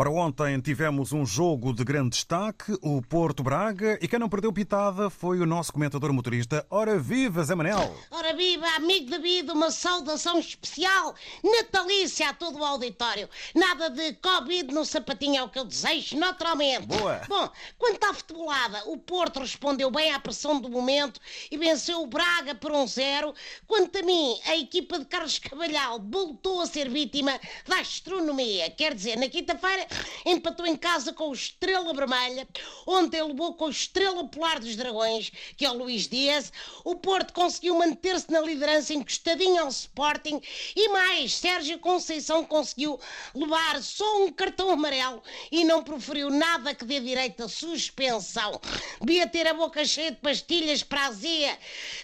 [0.00, 4.50] Para ontem tivemos um jogo de grande destaque, o Porto Braga, e quem não perdeu
[4.50, 6.66] pitada foi o nosso comentador motorista.
[6.70, 7.94] Ora viva, Zé Manel!
[8.10, 13.28] Ora viva, amigo David, uma saudação especial, natalícia a todo o auditório.
[13.54, 16.86] Nada de Covid no sapatinho é o que eu desejo, naturalmente.
[16.86, 17.20] Boa.
[17.28, 22.06] Bom, quanto à futebolada, o Porto respondeu bem à pressão do momento e venceu o
[22.06, 23.34] Braga por um zero.
[23.66, 28.70] Quanto a mim, a equipa de Carlos Cavalhal voltou a ser vítima da astronomia.
[28.70, 29.89] Quer dizer, na quinta-feira
[30.24, 32.46] empatou em casa com o Estrela Vermelha,
[32.86, 36.52] ontem levou com o Estrela Polar dos Dragões, que é o Luís Dias.
[36.84, 40.40] O Porto conseguiu manter-se na liderança encostadinho ao Sporting
[40.76, 42.98] e mais, Sérgio Conceição conseguiu
[43.34, 48.60] levar só um cartão amarelo e não proferiu nada que dê direito a suspensão.
[49.00, 51.58] Devia ter a boca cheia de pastilhas para a azia,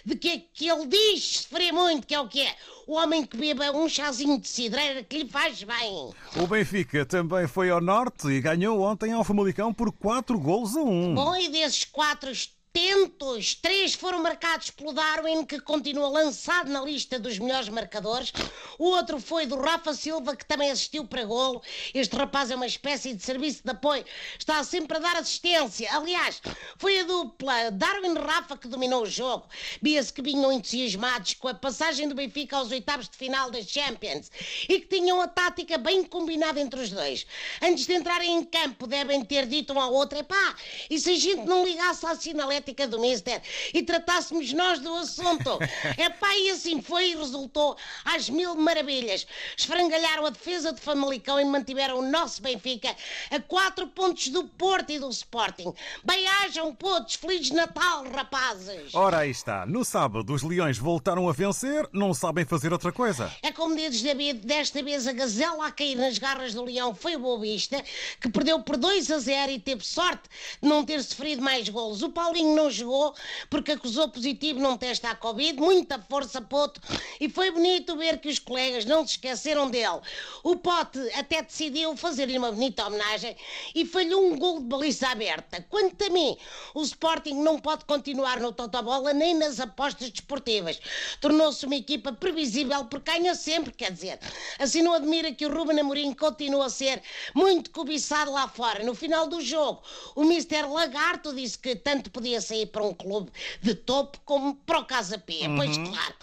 [0.05, 2.55] de que, que ele diz sofrer muito, que é o que é
[2.87, 6.11] o homem que beba um chazinho de cidreira que lhe faz bem.
[6.37, 10.81] O Benfica também foi ao norte e ganhou ontem ao Famalicão por 4 gols a
[10.81, 11.13] 1.
[11.13, 12.31] Bom, e desses 4,
[12.77, 13.55] atentos.
[13.55, 18.31] Três foram marcados pelo Darwin, que continua lançado na lista dos melhores marcadores.
[18.77, 21.61] O outro foi do Rafa Silva, que também assistiu para golo.
[21.91, 24.05] Este rapaz é uma espécie de serviço de apoio.
[24.37, 25.89] Está sempre a dar assistência.
[25.91, 26.39] Aliás,
[26.77, 29.47] foi a dupla Darwin-Rafa que dominou o jogo.
[29.81, 34.31] Via-se que vinham entusiasmados com a passagem do Benfica aos oitavos de final das Champions
[34.69, 37.25] e que tinham a tática bem combinada entre os dois.
[37.59, 40.55] Antes de entrarem em campo, devem ter dito um ao outro: epá,
[40.89, 42.66] e se a gente não ligasse à sinaleta?
[42.67, 43.41] Sinalética do Mister
[43.73, 45.57] e tratássemos nós do assunto?
[45.97, 49.25] epá, e assim foi e resultou às mil maravilhas.
[49.57, 52.93] Esfrangalharam a defesa de Famalicão e mantiveram o nosso Benfica
[53.31, 55.73] a quatro pontos do Porto e do Sporting.
[56.03, 58.93] Bem-ajam, putos, Feliz Natal, rapazes!
[58.93, 59.65] Ora, aí está.
[59.65, 63.31] No sábado, os Leões voltaram a vencer, não sabem fazer outra coisa.
[63.41, 67.15] É como dizes, David, desta vez a gazela a cair nas garras do Leão foi
[67.15, 67.83] o Boa Vista,
[68.19, 70.29] que perdeu por 2 a 0 e teve sorte
[70.61, 72.01] de não ter sofrido mais golos.
[72.01, 73.13] O Paulinho não jogou
[73.49, 76.81] porque acusou positivo num teste à Covid, muita força, Poto,
[77.19, 79.99] e foi bonito ver que os colegas não se esqueceram dele.
[80.43, 83.35] O Pote até decidiu fazer-lhe uma bonita homenagem
[83.73, 85.65] e falhou um gol de baliza aberta.
[85.69, 86.37] Quanto a mim,
[86.73, 90.79] o Sporting não pode continuar no Totobola nem nas apostas desportivas.
[91.19, 94.19] Tornou-se uma equipa previsível porque ganha sempre, quer dizer.
[94.59, 97.01] Assim não admira que o Ruben Amorim continue a ser
[97.33, 98.83] muito cobiçado lá fora.
[98.83, 99.81] No final do jogo,
[100.15, 100.63] o Mr.
[100.67, 103.31] Lagarto disse que tanto podia sair para um clube
[103.61, 105.33] de topo como para o Casa P.
[105.55, 106.13] Pois claro,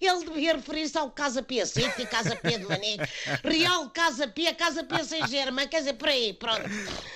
[0.00, 3.04] ele devia referir-se ao Casa P City, Casa P de Manique,
[3.44, 6.62] Real Casa P, Casa P Sem Germa, quer dizer, por aí, pronto.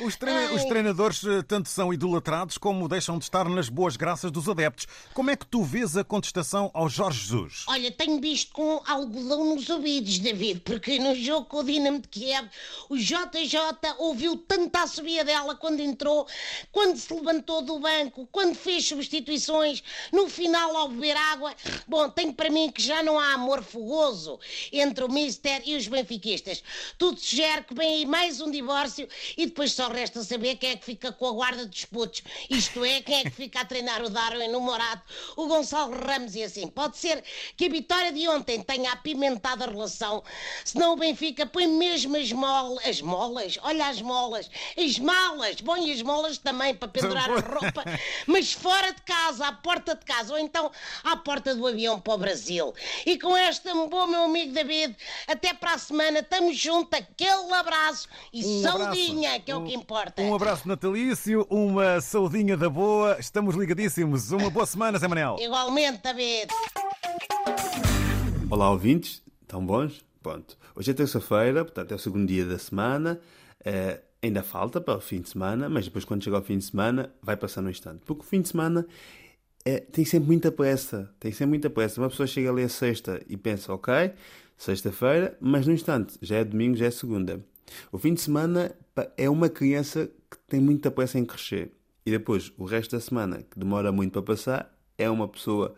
[0.00, 0.54] Os, treina- Ai.
[0.54, 4.86] os treinadores eh, tanto são idolatrados como deixam de estar nas boas graças dos adeptos.
[5.14, 7.64] Como é que tu vês a contestação ao Jorge Jesus?
[7.68, 12.08] Olha, tenho visto com algodão nos ouvidos, David, porque no jogo com o Dinamo de
[12.08, 12.48] Kiev,
[12.88, 13.58] o JJ
[13.98, 16.26] ouviu tanta assobia dela quando entrou,
[16.70, 21.54] quando se levantou do banco, quando fez substituições, no final ao beber água.
[21.86, 24.38] Bom, tenho para mim que já não há amor fogoso
[24.72, 26.62] entre o Mister e os benfiquistas.
[26.98, 30.76] Tudo sugere que vem aí mais um divórcio e depois só resta saber quem é
[30.76, 32.22] que fica com a guarda dos putos.
[32.50, 35.02] Isto é, quem é que fica a treinar o Darwin, o Morato,
[35.36, 36.66] o Gonçalo Ramos e assim.
[36.68, 37.22] Pode ser
[37.56, 40.22] que a vitória de ontem tenha apimentado a relação,
[40.64, 45.92] senão o Benfica põe mesmo as molas, as molas, olha as molas, as malas, põe
[45.92, 47.84] as molas também para pendurar a roupa,
[48.36, 50.70] mas fora de casa, à porta de casa, ou então
[51.02, 52.74] à porta do avião para o Brasil.
[53.06, 54.94] E com esta, bom meu amigo David,
[55.26, 58.78] até para a semana, estamos juntos, aquele abraço e Um abraço.
[58.84, 60.20] saudinha, que é o que importa.
[60.20, 63.16] Um abraço natalício, uma saudinha da boa.
[63.18, 64.30] Estamos ligadíssimos.
[64.30, 65.36] Uma boa semana, Zé Manel.
[65.40, 66.48] Igualmente, David.
[68.50, 69.22] Olá, ouvintes.
[69.40, 70.04] Estão bons?
[70.22, 70.58] Pronto.
[70.74, 73.18] Hoje é terça-feira, portanto é o segundo dia da semana.
[73.64, 76.64] Eh, ainda falta para o fim de semana, mas depois, quando chegar ao fim de
[76.64, 78.02] semana, vai passar no instante.
[78.04, 78.86] Porque o fim de semana
[79.64, 81.10] é- tem sempre muita pressa.
[81.18, 82.00] Tem sempre muita pressa.
[82.00, 84.12] Uma pessoa chega ali a sexta e pensa, ok,
[84.56, 87.44] sexta-feira, mas no instante, já é domingo, já é segunda.
[87.90, 88.74] O fim de semana
[89.16, 91.72] é uma criança que tem muita pressa em crescer.
[92.04, 95.74] E depois, o resto da semana, que demora muito para passar, é uma pessoa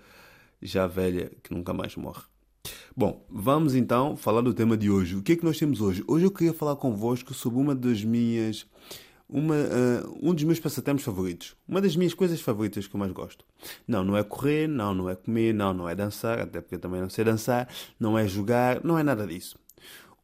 [0.61, 2.23] já velha que nunca mais morre.
[2.99, 5.14] Bom, vamos então falar do tema de hoje.
[5.14, 6.02] O que é que nós temos hoje?
[6.08, 8.66] Hoje eu queria falar convosco sobre uma das minhas.
[9.28, 11.55] Uma, ah, um dos meus passatempos favoritos.
[11.69, 13.44] Uma das minhas coisas favoritas que eu mais gosto.
[13.87, 16.81] Não, não é correr, não, não é comer, não, não é dançar, até porque eu
[16.81, 17.69] também não sei dançar,
[18.00, 19.56] não é jogar, não é nada disso.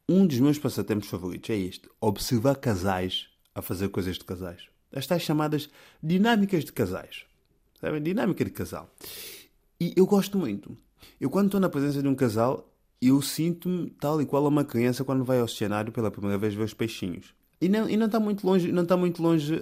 [0.09, 4.63] Um dos meus passatempos favoritos é este: observar casais a fazer coisas de casais.
[4.93, 5.69] As tais chamadas
[6.03, 7.23] dinâmicas de casais.
[7.79, 8.03] Sabem?
[8.03, 8.93] Dinâmica de casal.
[9.79, 10.77] E eu gosto muito.
[11.19, 12.69] Eu, quando estou na presença de um casal,
[13.01, 16.63] eu sinto-me tal e qual uma criança quando vai ao cenário pela primeira vez ver
[16.63, 17.33] os peixinhos.
[17.61, 19.61] E não, e não está muito longe, não está muito longe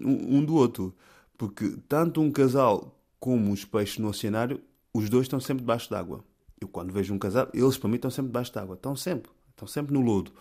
[0.00, 0.94] um, um do outro.
[1.36, 4.60] Porque tanto um casal como os peixes no oceanário,
[4.92, 6.24] os dois estão sempre debaixo d'água.
[6.60, 8.74] Eu quando vejo um casal, eles para mim estão sempre debaixo d'água.
[8.74, 9.30] Estão sempre.
[9.50, 10.32] Estão sempre no lodo.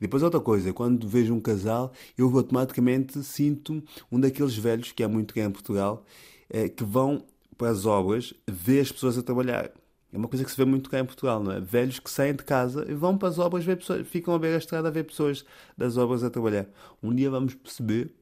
[0.00, 5.06] Depois outra coisa, quando vejo um casal, eu automaticamente sinto um daqueles velhos, que é
[5.06, 6.04] muito grande em Portugal,
[6.48, 7.24] é, que vão
[7.62, 9.70] para as obras ver as pessoas a trabalhar.
[10.12, 11.60] É uma coisa que se vê muito cá em Portugal, não é?
[11.60, 14.52] Velhos que saem de casa e vão para as obras ver pessoas, ficam a ver
[14.56, 15.44] a estrada a ver pessoas
[15.78, 16.66] das obras a trabalhar.
[17.00, 18.12] Um dia vamos perceber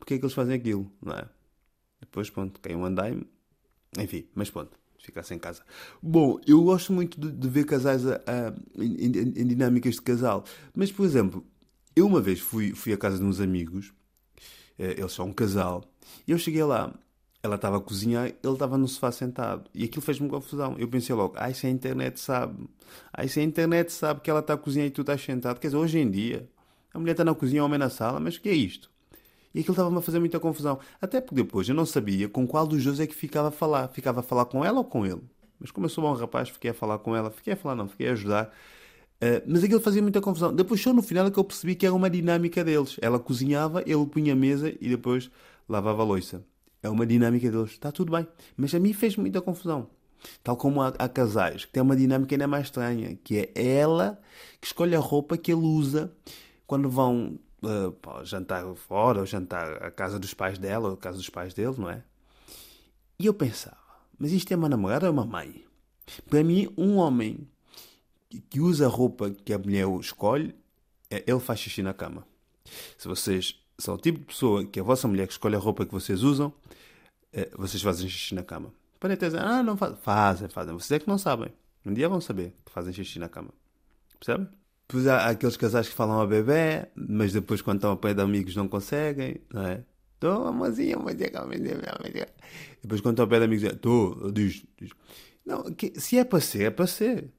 [0.00, 1.28] porque é que eles fazem aquilo, não é?
[2.00, 3.24] Depois, pronto, cai um andaime.
[3.96, 5.62] Enfim, mas pronto, ficar-se em casa.
[6.02, 10.42] Bom, eu gosto muito de, de ver casais a, a, em, em, dinâmicas de casal.
[10.74, 11.46] Mas, por exemplo,
[11.94, 13.92] eu uma vez fui, fui à casa de uns amigos,
[14.76, 15.84] eh, eles são um casal,
[16.26, 16.92] e eu cheguei lá
[17.42, 19.70] ela estava a cozinhar, ele estava no sofá sentado.
[19.74, 20.74] E aquilo fez-me confusão.
[20.78, 22.68] Eu pensei logo, ai, se a internet sabe.
[23.12, 25.60] Ai, se a internet sabe que ela está a cozinhar e tu estás sentado.
[25.60, 26.48] Quer dizer, hoje em dia,
[26.92, 28.90] a mulher está na cozinha, o homem na sala, mas o que é isto?
[29.54, 30.78] E aquilo estava-me a fazer muita confusão.
[31.00, 33.88] Até porque depois eu não sabia com qual dos dois é que ficava a falar.
[33.88, 35.22] Ficava a falar com ela ou com ele?
[35.58, 37.30] Mas como eu sou bom rapaz, fiquei a falar com ela.
[37.30, 38.52] Fiquei a falar, não, fiquei a ajudar.
[39.20, 40.54] Uh, mas aquilo fazia muita confusão.
[40.54, 42.96] Depois só no final é que eu percebi que era uma dinâmica deles.
[43.00, 45.30] Ela cozinhava, ele punha a mesa e depois
[45.68, 46.44] lavava a louça.
[46.82, 47.70] É uma dinâmica deles.
[47.70, 48.26] Está tudo bem.
[48.56, 49.88] Mas a mim fez muita confusão.
[50.42, 54.20] Tal como há, há, casais que têm uma dinâmica ainda mais estranha, que é ela
[54.60, 56.12] que escolhe a roupa que ele usa
[56.66, 61.16] quando vão uh, jantar fora, ou jantar à casa dos pais dela, ou à casa
[61.16, 62.02] dos pais dele, não é?
[63.18, 63.76] E eu pensava,
[64.18, 65.64] mas isto é uma namorada ou uma mãe?
[66.28, 67.48] Para mim, um homem
[68.50, 70.54] que usa a roupa que a mulher escolhe,
[71.10, 72.26] é, ele faz xixi na cama.
[72.96, 75.86] Se vocês são o tipo de pessoa que a vossa mulher que escolhe a roupa
[75.86, 76.52] que vocês usam,
[77.32, 78.72] é, vocês fazem xixi na cama.
[78.98, 79.96] Podem até dizer, ah, não fazem.
[80.02, 80.74] Fazem, fazem.
[80.74, 81.52] Vocês é que não sabem.
[81.86, 83.50] Um dia vão saber que fazem xixi na cama.
[84.18, 84.48] Percebe?
[84.88, 88.22] Depois há aqueles casais que falam a bebê, mas depois quando estão a pé de
[88.22, 89.84] amigos não conseguem, não é?
[90.14, 92.26] Estou, amorzinho, amorzinho, amorzinho, amorzinho.
[92.82, 94.90] Depois quando estão a pé de amigos, estou, diz, diz.
[95.44, 97.30] Não, que, se é para ser, é para ser.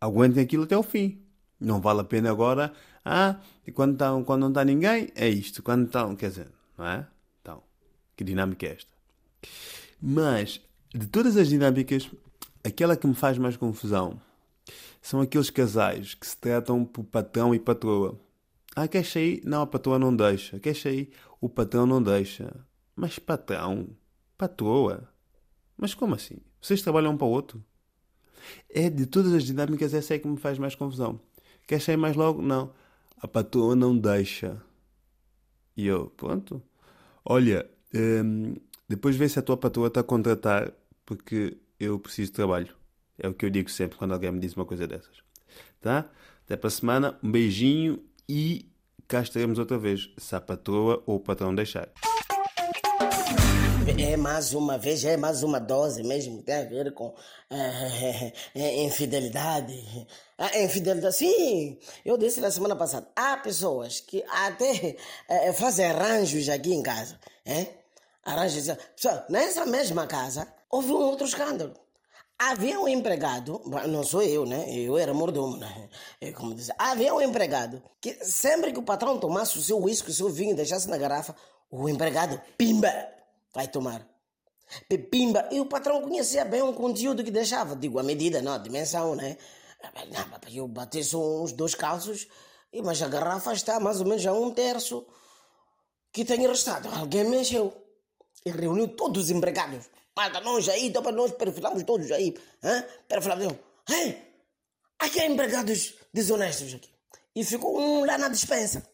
[0.00, 1.20] Aguentem aquilo até o fim.
[1.60, 2.72] Não vale a pena agora
[3.04, 3.36] ah,
[3.66, 5.62] e quando, tá, quando não está ninguém, é isto.
[5.62, 7.06] Quando estão, quer dizer, não é?
[7.40, 7.62] Então,
[8.16, 8.92] que dinâmica é esta?
[10.00, 10.60] Mas,
[10.94, 12.10] de todas as dinâmicas,
[12.62, 14.20] aquela que me faz mais confusão
[15.00, 18.20] são aqueles casais que se tratam por patrão e patroa.
[18.76, 19.42] Ah, quer sair?
[19.44, 20.60] Não, a patroa não deixa.
[20.60, 21.10] Quer sair?
[21.40, 22.54] O patrão não deixa.
[22.94, 23.88] Mas patrão?
[24.36, 25.08] Patroa?
[25.76, 26.36] Mas como assim?
[26.60, 27.64] Vocês trabalham um para o outro?
[28.68, 31.20] É de todas as dinâmicas, essa é que me faz mais confusão.
[31.70, 32.42] Quer sair mais logo?
[32.42, 32.72] Não
[33.20, 34.60] a patroa não deixa.
[35.76, 36.62] E eu, pronto.
[37.24, 38.54] Olha, hum,
[38.88, 40.72] depois vê se a tua patroa está a contratar,
[41.04, 42.74] porque eu preciso de trabalho.
[43.18, 45.18] É o que eu digo sempre quando alguém me diz uma coisa dessas.
[45.80, 46.08] Tá?
[46.44, 48.66] Até para a semana, um beijinho e
[49.06, 51.90] cá estaremos outra vez, se a patroa ou o patrão deixar.
[53.88, 57.14] É mais uma vez, é mais uma dose mesmo tem a ver com
[57.50, 60.06] é, é, infidelidade.
[60.36, 64.96] A infidelidade, sim, eu disse na semana passada, há pessoas que até
[65.28, 67.18] é, fazem arranjos aqui em casa.
[67.44, 67.68] É?
[68.22, 68.76] Arranjos.
[68.94, 71.72] Só, nessa mesma casa, houve um outro escândalo.
[72.38, 74.66] Havia um empregado, não sou eu, né?
[74.74, 75.88] Eu era mordomo, né?
[76.20, 80.10] É como dizer, havia um empregado que sempre que o patrão tomasse o seu uísque,
[80.10, 81.34] o seu vinho e deixasse na garrafa,
[81.70, 82.90] o empregado, pimba,
[83.54, 84.06] vai tomar.
[84.88, 85.48] Pepimba.
[85.50, 87.74] E o patrão conhecia bem o conteúdo que deixava.
[87.76, 89.36] Digo, a medida, não, a dimensão, né?
[90.10, 92.28] Não, eu bati só uns dois calços,
[92.84, 95.06] mas a garrafa está mais ou menos a um terço
[96.12, 96.88] que tem restado.
[96.88, 97.74] Alguém mexeu.
[98.44, 99.86] E reuniu todos os empregados.
[100.16, 102.34] Mata nós aí, para nós perfilamos todos aí.
[102.62, 102.84] Hein?
[103.08, 103.56] Perfilamos.
[103.88, 104.18] Ei,
[104.98, 106.90] aqui há empregados desonestos aqui.
[107.34, 108.89] E ficou um lá na dispensa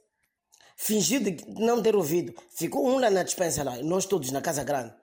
[0.77, 2.35] fingiu de não ter ouvido.
[2.55, 4.95] Ficou um lá na dispensa lá, nós todos na casa grande.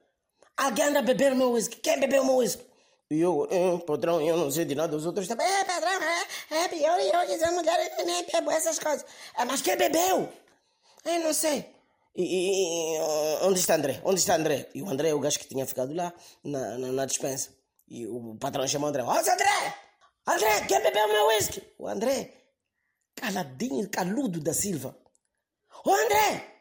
[0.55, 1.77] Alguém anda a beber meu whisky.
[1.77, 2.63] Quem bebeu meu whisky?
[3.09, 5.45] E eu, eh, patrão, eu não sei de nada, os outros também.
[5.45, 9.05] É, patrão, é, é pior e eu dizer mulher nem bebo essas coisas.
[9.37, 10.29] É, mas quem bebeu?
[11.05, 11.65] Eu não sei.
[12.15, 12.99] E, e,
[13.41, 13.99] onde está André?
[14.03, 14.69] Onde está André?
[14.73, 16.13] E o André é o gajo que tinha ficado lá
[16.43, 17.49] na, na, na dispensa.
[17.87, 19.03] E o patrão chamou André.
[19.03, 19.75] Ó, André!
[20.25, 21.61] André, quem bebeu meu whisky?
[21.77, 22.31] O André,
[23.15, 24.95] caladinho, caludo da Silva.
[25.85, 26.53] Ô André,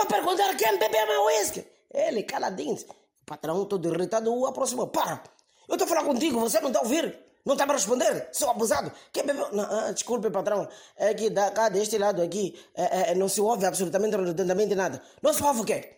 [0.00, 1.66] a perguntar quem bebeu meu whisky.
[1.92, 2.74] Ele, caladinho.
[2.74, 4.88] O patrão, todo irritado, o aproximou.
[4.88, 5.22] Para!
[5.68, 7.18] Eu estou a falar contigo, você não está a ouvir?
[7.44, 8.28] Não está a responder?
[8.32, 8.92] Sou abusado.
[9.12, 9.48] Quem bebeu?
[9.52, 10.68] Não, ah, desculpe, patrão.
[10.96, 15.02] É que da, cá deste lado aqui é, é, não se ouve absolutamente, redondamente nada.
[15.22, 15.92] Não se ouve o quê?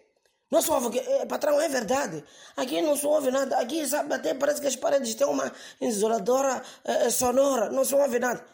[0.51, 1.01] Não se ouve o quê?
[1.01, 2.25] É, patrão, é verdade.
[2.57, 3.59] Aqui não se ouve nada.
[3.59, 7.71] Aqui, sabe, até parece que as paredes têm uma isoladora é, sonora.
[7.71, 8.45] Não se ouve nada.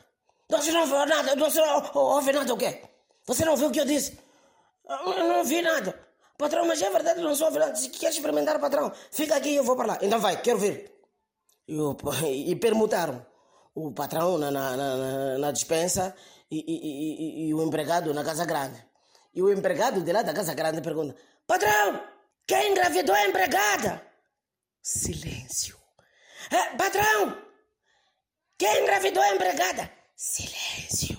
[0.51, 1.37] Não se ouve nada.
[1.37, 1.61] Não se
[1.95, 2.94] ouve nada o quê?
[3.27, 4.19] Você não viu o que eu disse?
[4.89, 5.99] Eu não vi nada.
[6.37, 7.77] Patrão, mas é verdade, não sou avilado.
[7.77, 9.99] Se quer experimentar, patrão, fica aqui e eu vou para lá.
[10.03, 11.01] Então vai, quero ver.
[11.69, 11.77] E,
[12.51, 13.25] e permutaram.
[13.75, 16.15] O patrão na, na, na, na dispensa
[16.51, 18.85] e, e, e, e o empregado na casa grande.
[19.35, 21.17] E o empregado de lá da casa grande pergunta:
[21.47, 22.01] Patrão,
[22.47, 24.01] quem engravidou a empregada?
[24.81, 25.77] Silêncio.
[26.51, 27.37] "É, patrão,
[28.57, 29.91] quem engravidou a empregada?
[30.15, 31.14] Silêncio.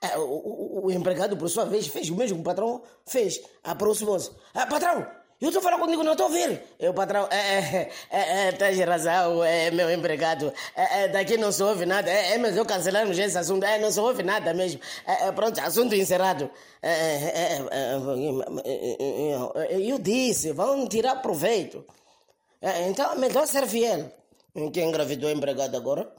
[0.00, 3.40] É, o, o- o empregado, por sua vez, fez o mesmo o patrão fez.
[3.64, 4.30] Aproximou-se.
[4.54, 5.04] Ah, patrão,
[5.40, 6.62] eu estou falando contigo, não estou ouvir.
[6.78, 10.52] E o patrão, é, é, é, é, tens razão, é meu empregado.
[10.76, 12.08] É, é, daqui não se ouve nada.
[12.10, 13.64] É, é, mas eu cancelamos esse assunto.
[13.64, 14.80] É, não se ouve nada mesmo.
[15.06, 16.48] É, é, pronto, assunto encerrado.
[16.80, 21.84] É, é, é, é, é, eu disse, vão tirar proveito.
[22.60, 24.10] É, então, é melhor ser fiel.
[24.72, 26.12] Quem engravidou a empregada agora?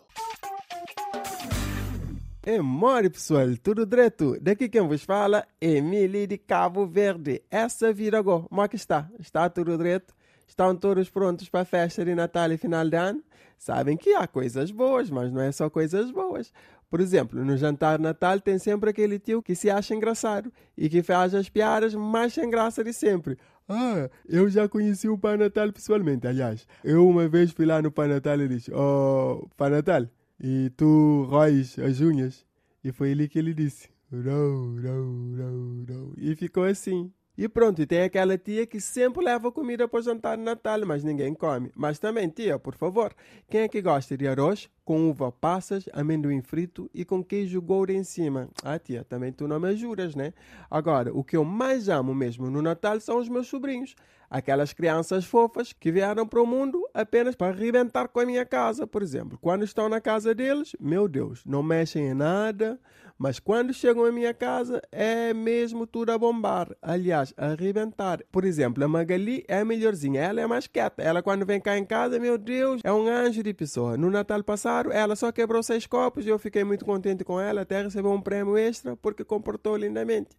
[2.41, 4.39] É mole, pessoal, tudo direto.
[4.39, 7.43] Daqui quem vos fala é Emily de Cabo Verde.
[7.51, 8.43] Essa vira agora.
[8.43, 9.09] Como é que está?
[9.19, 10.15] Está tudo direto?
[10.47, 13.21] Estão todos prontos para a festa de Natal e final de ano?
[13.57, 16.53] Sabem que há coisas boas, mas não é só coisas boas.
[16.89, 21.03] Por exemplo, no jantar Natal tem sempre aquele tio que se acha engraçado e que
[21.03, 23.37] faz as piadas mais sem graça de sempre.
[23.67, 26.65] Ah, eu já conheci o Pai Natal pessoalmente, aliás.
[26.85, 30.07] Eu uma vez fui lá no Pai Natal e disse, oh, Pai Natal,
[30.39, 32.45] e tu róis as unhas?
[32.83, 35.53] E foi ali que ele disse, não, não, não,
[35.87, 36.13] não.
[36.17, 37.11] E ficou assim.
[37.37, 40.85] E pronto, e tem aquela tia que sempre leva comida para o jantar de Natal,
[40.85, 41.71] mas ninguém come.
[41.75, 43.15] Mas também, tia, por favor,
[43.49, 47.91] quem é que gosta de arroz com uva passas, amendoim frito e com queijo gouro
[47.91, 48.49] em cima?
[48.63, 50.33] Ah, tia, também tu não me juras, né?
[50.67, 53.93] Agora, o que eu mais amo mesmo no Natal são os meus sobrinhos.
[54.31, 58.87] Aquelas crianças fofas que vieram para o mundo apenas para arrebentar com a minha casa,
[58.87, 59.37] por exemplo.
[59.39, 62.79] Quando estão na casa deles, meu Deus, não mexem em nada,
[63.21, 66.73] mas quando chegam à minha casa é mesmo tudo a bombar.
[66.81, 68.23] Aliás, a arrebentar.
[68.31, 71.03] Por exemplo, a Magali é a melhorzinha, ela é mais quieta.
[71.03, 73.97] Ela quando vem cá em casa, meu Deus, é um anjo de pessoa.
[73.97, 77.61] No Natal passado, ela só quebrou seis copos e eu fiquei muito contente com ela,
[77.61, 80.29] até recebeu um prêmio extra porque comportou lindamente.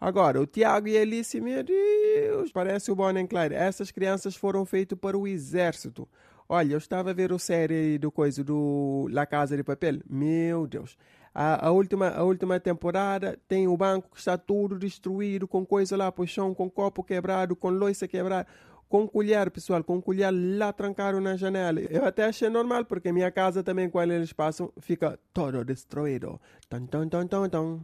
[0.00, 3.54] Agora, o Tiago e a Alice, meu Deus, parece o Bonnie Clyde.
[3.54, 6.08] Essas crianças foram feitas para o exército.
[6.48, 9.98] Olha, eu estava a ver a série do coisa do La Casa de Papel.
[10.08, 10.96] Meu Deus.
[11.34, 15.96] A, a, última, a última temporada tem o banco que está tudo destruído, com coisa
[15.96, 18.46] lá para o chão, com copo quebrado, com loiça quebrada
[18.88, 21.80] com colher, pessoal, com colher lá trancaram na janela.
[21.80, 26.40] Eu até achei normal, porque minha casa também, quando eles passam, fica todo destruído.
[26.68, 27.80] Tom, tom, tom, tom, tom.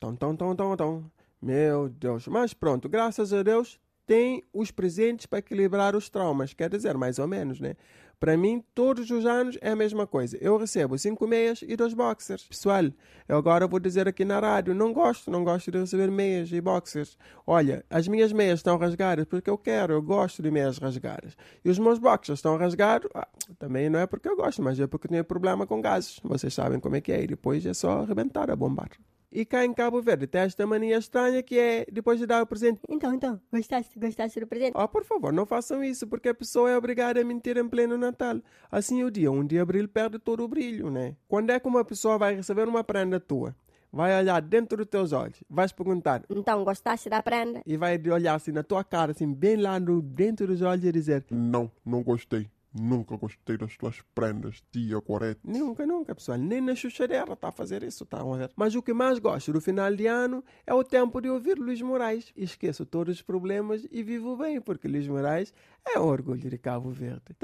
[0.00, 1.04] Tom, tom, tom, tom, tom.
[1.40, 2.26] Meu Deus.
[2.26, 6.52] Mas pronto, graças a Deus, tem os presentes para equilibrar os traumas.
[6.52, 7.76] Quer dizer, mais ou menos, né?
[8.20, 10.36] Para mim, todos os anos é a mesma coisa.
[10.42, 12.44] Eu recebo cinco meias e dois boxers.
[12.44, 12.84] Pessoal,
[13.26, 16.60] eu agora vou dizer aqui na rádio, não gosto, não gosto de receber meias e
[16.60, 17.16] boxers.
[17.46, 21.34] Olha, as minhas meias estão rasgadas porque eu quero, eu gosto de meias rasgadas.
[21.64, 23.26] E os meus boxers estão rasgados, ah,
[23.58, 26.20] também não é porque eu gosto, mas é porque tenho problema com gases.
[26.22, 28.90] Vocês sabem como é que é, e depois é só arrebentar a bombar.
[29.32, 32.46] E cá em Cabo Verde tem esta mania estranha que é, depois de dar o
[32.46, 34.72] presente, Então, então, gostaste, gostaste do presente?
[34.74, 37.96] Oh, por favor, não façam isso, porque a pessoa é obrigada a mentir em pleno
[37.96, 38.40] Natal.
[38.70, 41.14] Assim o dia 1 de abril perde todo o brilho, né?
[41.28, 43.54] Quando é que uma pessoa vai receber uma prenda tua?
[43.92, 47.60] Vai olhar dentro dos teus olhos, vais perguntar Então, gostaste da prenda?
[47.66, 50.92] e vai olhar assim na tua cara, assim, bem lá no, dentro dos olhos e
[50.92, 52.48] dizer Não, não gostei.
[52.72, 55.40] Nunca gostei das tuas prendas, tia Corete.
[55.44, 56.38] Nunca, nunca, pessoal.
[56.38, 58.50] Nem na chuchadeira está a fazer isso, tá a ver?
[58.54, 61.82] Mas o que mais gosto do final de ano é o tempo de ouvir Luís
[61.82, 62.32] Moraes.
[62.36, 65.52] Esqueço todos os problemas e vivo bem, porque Luís Moraes
[65.84, 67.36] é orgulho de Cabo Verde.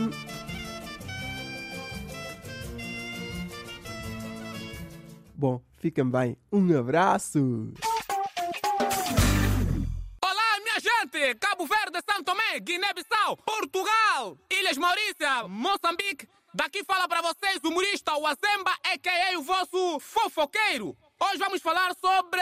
[0.00, 0.10] Hum.
[5.36, 6.36] Bom, fiquem bem.
[6.50, 7.72] Um abraço!
[12.60, 16.28] Guiné-Bissau, Portugal, Ilhas Maurícia, Moçambique.
[16.54, 19.38] Daqui fala para vocês o humorista Wazemba, a.k.a.
[19.38, 20.96] o vosso fofoqueiro.
[21.20, 22.40] Hoje vamos falar sobre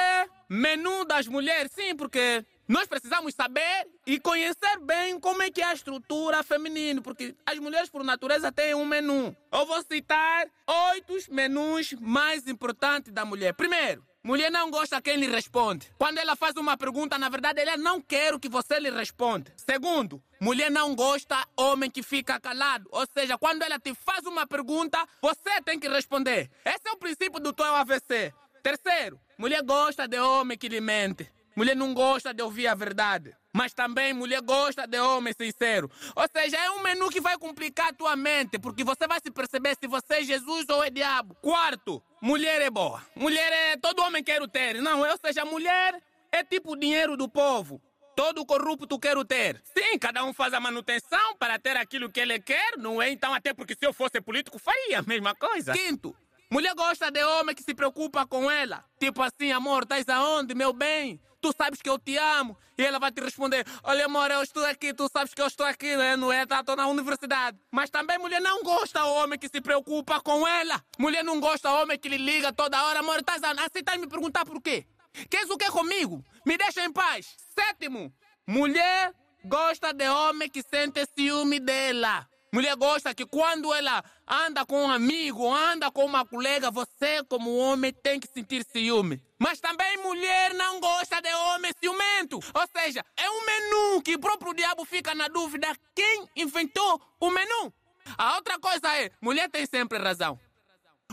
[0.48, 1.72] menu das mulheres.
[1.72, 7.00] Sim, porque nós precisamos saber e conhecer bem como é que é a estrutura feminina,
[7.00, 9.36] porque as mulheres por natureza têm um menu.
[9.52, 10.46] Eu vou citar
[10.92, 13.54] oito menus mais importantes da mulher.
[13.54, 15.88] Primeiro, Mulher não gosta quem lhe responde.
[15.96, 19.52] Quando ela faz uma pergunta, na verdade, ela não quer que você lhe responda.
[19.56, 22.88] Segundo, mulher não gosta homem que fica calado.
[22.90, 26.50] Ou seja, quando ela te faz uma pergunta, você tem que responder.
[26.64, 28.34] Esse é o princípio do teu AVC.
[28.64, 31.30] Terceiro, mulher gosta de homem que lhe mente.
[31.56, 33.34] Mulher não gosta de ouvir a verdade.
[33.50, 35.90] Mas também mulher gosta de homem sincero.
[36.14, 39.30] Ou seja, é um menu que vai complicar a tua mente, porque você vai se
[39.30, 41.34] perceber se você é Jesus ou é diabo.
[41.36, 43.02] Quarto, mulher é boa.
[43.16, 43.76] Mulher é.
[43.78, 44.82] Todo homem quer ter.
[44.82, 45.98] Não, ou seja, mulher
[46.30, 47.80] é tipo dinheiro do povo.
[48.14, 49.62] Todo corrupto quer o ter.
[49.64, 53.10] Sim, cada um faz a manutenção para ter aquilo que ele quer, não é?
[53.10, 55.72] Então, até porque se eu fosse político, faria a mesma coisa.
[55.72, 56.14] Quinto,
[56.50, 58.84] mulher gosta de homem que se preocupa com ela.
[59.00, 61.18] Tipo assim, amor, estás aonde, meu bem?
[61.46, 62.58] Tu sabes que eu te amo.
[62.76, 65.64] E ela vai te responder: Olha, amor, eu estou aqui, tu sabes que eu estou
[65.64, 66.16] aqui, né?
[66.16, 66.44] não é?
[66.44, 67.56] Tá, estou na universidade.
[67.70, 70.82] Mas também mulher não gosta do homem que se preocupa com ela.
[70.98, 73.60] Mulher não gosta do homem que lhe liga toda hora, amor, aonde?
[73.60, 74.84] Assim, estás me perguntar por quê?
[75.30, 76.20] Queres o que comigo?
[76.44, 77.36] Me deixa em paz.
[77.56, 78.12] Sétimo,
[78.44, 82.28] mulher gosta de homem que sente ciúme dela.
[82.52, 87.56] Mulher gosta que quando ela anda com um amigo, anda com uma colega, você, como
[87.56, 89.22] homem, tem que sentir ciúme.
[89.38, 92.36] Mas também mulher não gosta de homem ciumento.
[92.36, 97.30] Ou seja, é um menu que o próprio diabo fica na dúvida quem inventou o
[97.30, 97.72] menu.
[98.16, 100.38] A outra coisa é, mulher tem sempre razão.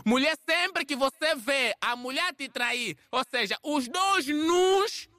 [0.05, 5.09] Mulher, sempre que você vê a mulher te trair, ou seja, os dois nus.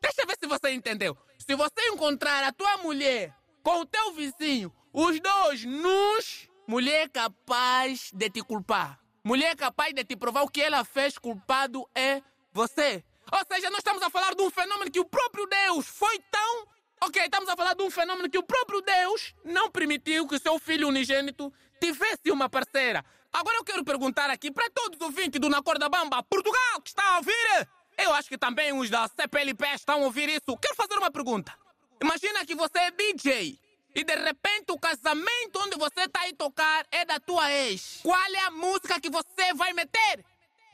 [0.00, 1.16] Deixa eu ver se você entendeu.
[1.38, 3.34] Se você encontrar a tua mulher
[3.66, 9.00] com o teu vizinho, os dois nus, mulher capaz de te culpar.
[9.24, 13.02] Mulher capaz de te provar o que ela fez, culpado é você.
[13.32, 16.68] Ou seja, nós estamos a falar de um fenômeno que o próprio Deus foi tão.
[17.02, 20.60] Ok, estamos a falar de um fenômeno que o próprio Deus não permitiu que seu
[20.60, 23.04] filho unigênito tivesse uma parceira.
[23.32, 26.90] Agora eu quero perguntar aqui para todos os ouvintes do Na Corda Bamba, Portugal, que
[26.90, 27.68] está a ouvir?
[27.98, 30.56] Eu acho que também os da CPLP estão a ouvir isso.
[30.56, 31.65] Quero fazer uma pergunta.
[32.00, 33.58] Imagina que você é DJ
[33.94, 38.00] e de repente o casamento onde você está a tocar é da tua ex.
[38.02, 40.24] Qual é a música que você vai meter?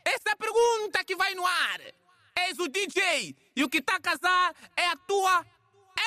[0.05, 1.81] Essa é a pergunta que vai no ar.
[2.35, 5.47] És o DJ e o que está a casar é a tua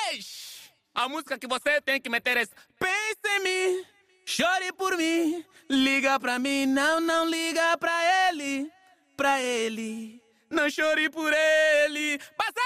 [0.10, 0.72] ex.
[0.94, 3.86] A música que você tem que meter é Pense em mim,
[4.26, 8.70] chore por mim, liga pra mim, não, não liga pra ele,
[9.16, 10.22] pra ele.
[10.50, 12.20] Não chore por ele.
[12.38, 12.62] Passa